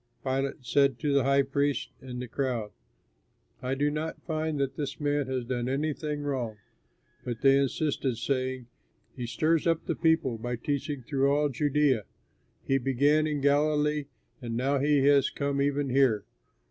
Pilate 0.23 0.65
said 0.65 0.97
to 0.97 1.13
the 1.13 1.25
high 1.25 1.43
priests 1.43 1.91
and 2.01 2.19
the 2.19 2.27
crowd, 2.27 2.71
"I 3.61 3.75
do 3.75 3.91
not 3.91 4.19
find 4.23 4.59
that 4.59 4.75
this 4.75 4.99
man 4.99 5.27
has 5.27 5.45
done 5.45 5.69
anything 5.69 6.21
wrong." 6.23 6.57
But 7.23 7.41
they 7.41 7.59
insisted, 7.59 8.17
saying, 8.17 8.65
"He 9.15 9.27
stirs 9.27 9.67
up 9.67 9.85
the 9.85 9.93
people 9.93 10.39
by 10.39 10.55
teaching 10.55 11.03
through 11.03 11.31
all 11.31 11.49
Judea. 11.49 12.05
He 12.63 12.79
began 12.79 13.27
in 13.27 13.41
Galilee, 13.41 14.05
and 14.41 14.57
now 14.57 14.79
he 14.79 15.05
has 15.05 15.29
come 15.29 15.61
even 15.61 15.91
here." 15.91 16.23